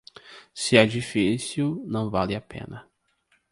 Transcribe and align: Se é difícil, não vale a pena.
Se 0.55 0.77
é 0.77 0.83
difícil, 0.83 1.83
não 1.87 2.09
vale 2.09 2.35
a 2.35 2.41
pena. 2.41 2.89